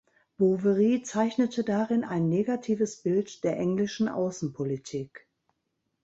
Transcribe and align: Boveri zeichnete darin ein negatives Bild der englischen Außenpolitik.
Boveri 0.39 1.03
zeichnete 1.03 1.63
darin 1.63 2.03
ein 2.03 2.27
negatives 2.27 3.03
Bild 3.03 3.43
der 3.43 3.59
englischen 3.59 4.09
Außenpolitik. 4.09 5.29